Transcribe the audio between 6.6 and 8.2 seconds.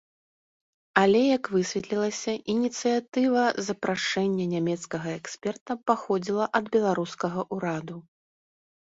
ад беларускага ураду.